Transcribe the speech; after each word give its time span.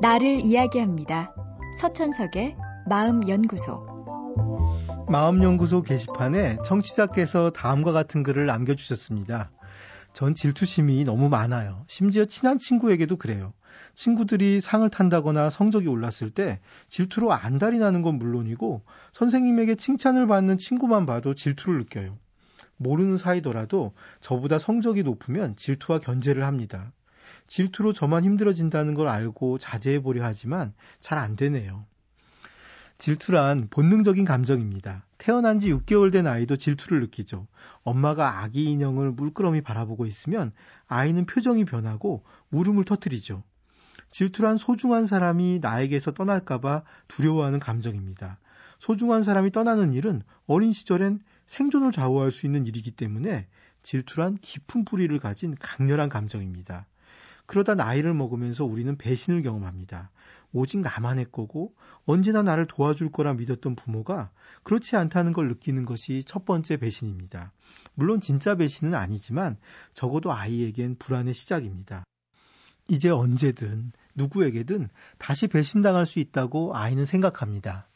나를 0.00 0.40
이야기합니다. 0.40 1.34
서천석의 1.80 2.56
마음연구소. 2.88 3.86
마음연구소 5.08 5.82
게시판에 5.82 6.58
청취자께서 6.64 7.50
다음과 7.50 7.92
같은 7.92 8.22
글을 8.22 8.46
남겨주셨습니다. 8.46 9.50
전 10.12 10.34
질투심이 10.34 11.04
너무 11.04 11.28
많아요. 11.28 11.84
심지어 11.88 12.24
친한 12.24 12.58
친구에게도 12.58 13.16
그래요. 13.16 13.52
친구들이 13.94 14.60
상을 14.60 14.88
탄다거나 14.88 15.50
성적이 15.50 15.88
올랐을 15.88 16.30
때 16.32 16.60
질투로 16.88 17.32
안달이 17.32 17.78
나는 17.78 18.02
건 18.02 18.18
물론이고 18.18 18.82
선생님에게 19.12 19.74
칭찬을 19.74 20.26
받는 20.26 20.58
친구만 20.58 21.06
봐도 21.06 21.34
질투를 21.34 21.78
느껴요. 21.80 22.18
모르는 22.78 23.18
사이더라도 23.18 23.94
저보다 24.20 24.58
성적이 24.58 25.02
높으면 25.02 25.54
질투와 25.56 26.00
견제를 26.00 26.44
합니다. 26.44 26.92
질투로 27.46 27.92
저만 27.92 28.24
힘들어진다는 28.24 28.94
걸 28.94 29.08
알고 29.08 29.58
자제해 29.58 30.00
보려 30.00 30.24
하지만 30.24 30.72
잘 31.00 31.18
안 31.18 31.36
되네요. 31.36 31.84
질투란 32.98 33.68
본능적인 33.70 34.24
감정입니다. 34.24 35.06
태어난 35.18 35.60
지 35.60 35.72
6개월 35.72 36.12
된 36.12 36.26
아이도 36.26 36.56
질투를 36.56 37.00
느끼죠. 37.00 37.46
엄마가 37.82 38.40
아기 38.40 38.64
인형을 38.64 39.12
물끄러미 39.12 39.60
바라보고 39.60 40.04
있으면 40.06 40.52
아이는 40.88 41.24
표정이 41.24 41.64
변하고 41.64 42.24
울음을 42.50 42.84
터뜨리죠. 42.84 43.44
질투란 44.10 44.56
소중한 44.56 45.06
사람이 45.06 45.60
나에게서 45.62 46.12
떠날까봐 46.12 46.82
두려워하는 47.06 47.60
감정입니다. 47.60 48.38
소중한 48.80 49.22
사람이 49.22 49.52
떠나는 49.52 49.92
일은 49.92 50.22
어린 50.46 50.72
시절엔 50.72 51.20
생존을 51.48 51.92
좌우할 51.92 52.30
수 52.30 52.44
있는 52.44 52.66
일이기 52.66 52.90
때문에 52.90 53.48
질투란 53.82 54.36
깊은 54.36 54.84
뿌리를 54.84 55.18
가진 55.18 55.56
강렬한 55.58 56.10
감정입니다. 56.10 56.86
그러다 57.46 57.74
나이를 57.74 58.12
먹으면서 58.12 58.66
우리는 58.66 58.98
배신을 58.98 59.40
경험합니다. 59.42 60.10
오직 60.52 60.80
나만 60.80 61.18
의 61.18 61.24
거고 61.32 61.74
언제나 62.04 62.42
나를 62.42 62.66
도와줄 62.66 63.10
거라 63.10 63.32
믿었던 63.32 63.76
부모가 63.76 64.30
그렇지 64.62 64.96
않다는 64.96 65.32
걸 65.32 65.48
느끼는 65.48 65.86
것이 65.86 66.22
첫 66.24 66.44
번째 66.44 66.76
배신입니다. 66.76 67.52
물론 67.94 68.20
진짜 68.20 68.54
배신은 68.54 68.94
아니지만 68.94 69.56
적어도 69.94 70.32
아이에겐 70.32 70.96
불안의 70.98 71.32
시작입니다. 71.32 72.04
이제 72.88 73.08
언제든 73.08 73.92
누구에게든 74.14 74.90
다시 75.16 75.46
배신당할 75.46 76.04
수 76.04 76.18
있다고 76.18 76.76
아이는 76.76 77.06
생각합니다. 77.06 77.88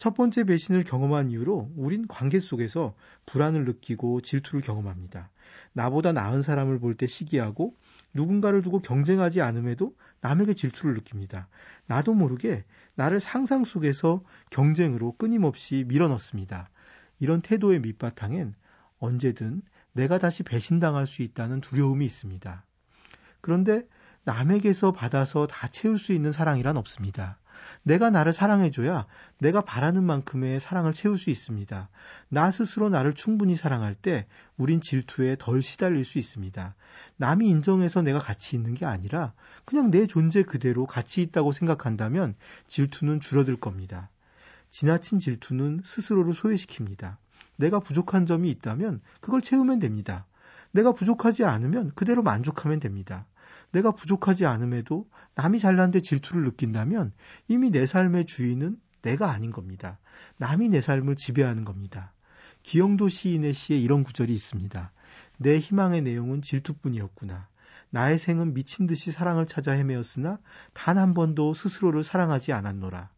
첫 0.00 0.14
번째 0.14 0.44
배신을 0.44 0.82
경험한 0.84 1.28
이후로 1.28 1.72
우린 1.76 2.08
관계 2.08 2.40
속에서 2.40 2.94
불안을 3.26 3.66
느끼고 3.66 4.22
질투를 4.22 4.62
경험합니다. 4.62 5.28
나보다 5.74 6.14
나은 6.14 6.40
사람을 6.40 6.78
볼 6.80 6.94
때 6.94 7.06
시기하고 7.06 7.76
누군가를 8.14 8.62
두고 8.62 8.80
경쟁하지 8.80 9.42
않음에도 9.42 9.94
남에게 10.22 10.54
질투를 10.54 10.94
느낍니다. 10.94 11.48
나도 11.84 12.14
모르게 12.14 12.64
나를 12.94 13.20
상상 13.20 13.64
속에서 13.64 14.24
경쟁으로 14.48 15.16
끊임없이 15.18 15.84
밀어넣습니다. 15.86 16.70
이런 17.18 17.42
태도의 17.42 17.80
밑바탕엔 17.80 18.54
언제든 19.00 19.60
내가 19.92 20.18
다시 20.18 20.42
배신당할 20.44 21.06
수 21.06 21.20
있다는 21.20 21.60
두려움이 21.60 22.06
있습니다. 22.06 22.64
그런데 23.42 23.86
남에게서 24.24 24.92
받아서 24.92 25.46
다 25.46 25.68
채울 25.68 25.98
수 25.98 26.14
있는 26.14 26.32
사랑이란 26.32 26.78
없습니다. 26.78 27.38
내가 27.82 28.10
나를 28.10 28.32
사랑해줘야 28.32 29.06
내가 29.38 29.60
바라는 29.60 30.04
만큼의 30.04 30.60
사랑을 30.60 30.92
채울 30.92 31.18
수 31.18 31.30
있습니다. 31.30 31.88
나 32.28 32.50
스스로 32.50 32.88
나를 32.88 33.14
충분히 33.14 33.56
사랑할 33.56 33.94
때 33.94 34.26
우린 34.56 34.80
질투에 34.80 35.36
덜 35.38 35.62
시달릴 35.62 36.04
수 36.04 36.18
있습니다. 36.18 36.74
남이 37.16 37.48
인정해서 37.48 38.02
내가 38.02 38.18
가치 38.18 38.56
있는 38.56 38.74
게 38.74 38.86
아니라 38.86 39.32
그냥 39.64 39.90
내 39.90 40.06
존재 40.06 40.42
그대로 40.42 40.86
가치 40.86 41.22
있다고 41.22 41.52
생각한다면 41.52 42.34
질투는 42.66 43.20
줄어들 43.20 43.56
겁니다. 43.56 44.10
지나친 44.70 45.18
질투는 45.18 45.82
스스로를 45.84 46.32
소외시킵니다. 46.32 47.16
내가 47.56 47.80
부족한 47.80 48.26
점이 48.26 48.50
있다면 48.50 49.00
그걸 49.20 49.42
채우면 49.42 49.80
됩니다. 49.80 50.26
내가 50.72 50.92
부족하지 50.92 51.44
않으면 51.44 51.92
그대로 51.94 52.22
만족하면 52.22 52.80
됩니다. 52.80 53.26
내가 53.72 53.92
부족하지 53.92 54.46
않음에도 54.46 55.08
남이 55.34 55.58
잘난데 55.58 56.00
질투를 56.00 56.42
느낀다면 56.44 57.12
이미 57.48 57.70
내 57.70 57.86
삶의 57.86 58.26
주인은 58.26 58.76
내가 59.02 59.30
아닌 59.30 59.50
겁니다. 59.50 59.98
남이 60.36 60.68
내 60.68 60.80
삶을 60.80 61.16
지배하는 61.16 61.64
겁니다. 61.64 62.12
기영도 62.62 63.08
시인의 63.08 63.54
시에 63.54 63.78
이런 63.78 64.04
구절이 64.04 64.34
있습니다. 64.34 64.92
내 65.38 65.58
희망의 65.58 66.02
내용은 66.02 66.42
질투뿐이었구나. 66.42 67.48
나의 67.90 68.18
생은 68.18 68.54
미친 68.54 68.86
듯이 68.86 69.10
사랑을 69.10 69.46
찾아 69.46 69.72
헤매었으나 69.72 70.38
단 70.74 70.98
한 70.98 71.14
번도 71.14 71.54
스스로를 71.54 72.04
사랑하지 72.04 72.52
않았노라. 72.52 73.10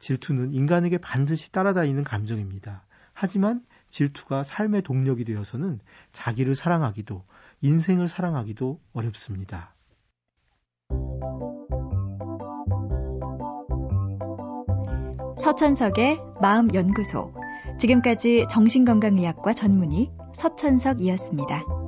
질투는 0.00 0.54
인간에게 0.54 0.98
반드시 0.98 1.52
따라다니는 1.52 2.04
감정입니다. 2.04 2.84
하지만 3.12 3.62
질투가 3.90 4.42
삶의 4.42 4.82
동력이 4.82 5.24
되어서는 5.24 5.80
자기를 6.12 6.54
사랑하기도 6.54 7.24
인생을 7.60 8.08
사랑하기도 8.08 8.80
어렵습니다. 8.92 9.74
서천석의 15.42 16.20
마음연구소. 16.40 17.34
지금까지 17.78 18.46
정신건강의학과 18.50 19.54
전문의 19.54 20.10
서천석이었습니다. 20.34 21.79